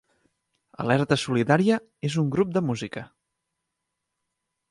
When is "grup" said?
2.37-2.57